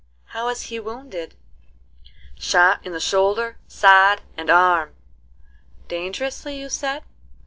[0.29, 1.35] "How is he wounded?"
[2.33, 4.95] "Shot in the shoulder, side, and arm."
[5.87, 7.03] "Dangerously you said?"